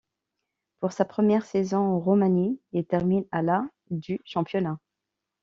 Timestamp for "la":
3.43-3.61